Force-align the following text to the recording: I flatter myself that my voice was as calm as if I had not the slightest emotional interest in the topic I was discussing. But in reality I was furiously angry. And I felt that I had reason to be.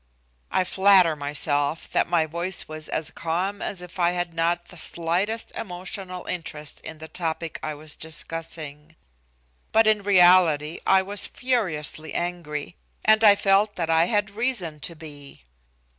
I 0.49 0.63
flatter 0.63 1.15
myself 1.15 1.87
that 1.89 2.09
my 2.09 2.25
voice 2.25 2.67
was 2.67 2.89
as 2.89 3.11
calm 3.11 3.61
as 3.61 3.83
if 3.83 3.99
I 3.99 4.13
had 4.13 4.33
not 4.33 4.69
the 4.69 4.75
slightest 4.77 5.51
emotional 5.51 6.25
interest 6.25 6.79
in 6.81 6.97
the 6.97 7.07
topic 7.07 7.59
I 7.61 7.75
was 7.75 7.95
discussing. 7.95 8.95
But 9.71 9.85
in 9.85 10.01
reality 10.01 10.79
I 10.87 11.03
was 11.03 11.27
furiously 11.27 12.15
angry. 12.15 12.75
And 13.05 13.23
I 13.23 13.35
felt 13.35 13.75
that 13.75 13.91
I 13.91 14.05
had 14.05 14.31
reason 14.31 14.79
to 14.79 14.95
be. 14.95 15.43